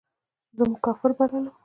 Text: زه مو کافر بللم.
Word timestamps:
زه 0.57 0.63
مو 0.69 0.77
کافر 0.85 1.11
بللم. 1.17 1.55